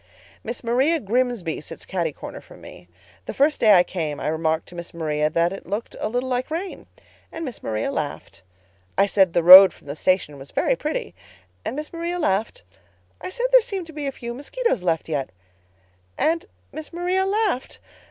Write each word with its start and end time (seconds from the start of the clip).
"Miss 0.43 0.63
Maria 0.63 0.99
Grimsby 0.99 1.61
sits 1.61 1.85
cati 1.85 2.11
corner 2.11 2.41
from 2.41 2.59
me. 2.59 2.87
The 3.27 3.35
first 3.35 3.59
day 3.61 3.75
I 3.77 3.83
came 3.83 4.19
I 4.19 4.29
remarked 4.29 4.67
to 4.69 4.75
Miss 4.75 4.95
Maria 4.95 5.29
that 5.29 5.53
it 5.53 5.67
looked 5.67 5.95
a 5.99 6.09
little 6.09 6.27
like 6.27 6.49
rain—and 6.49 7.45
Miss 7.45 7.61
Maria 7.61 7.91
laughed. 7.91 8.41
I 8.97 9.05
said 9.05 9.33
the 9.33 9.43
road 9.43 9.73
from 9.73 9.85
the 9.85 9.95
station 9.95 10.39
was 10.39 10.49
very 10.49 10.75
pretty—and 10.75 11.75
Miss 11.75 11.93
Maria 11.93 12.17
laughed. 12.17 12.63
I 13.21 13.29
said 13.29 13.45
there 13.51 13.61
seemed 13.61 13.85
to 13.85 13.93
be 13.93 14.07
a 14.07 14.11
few 14.11 14.33
mosquitoes 14.33 14.81
left 14.81 15.07
yet—and 15.07 16.47
Miss 16.71 16.91
Maria 16.91 17.23
laughed. 17.27 17.77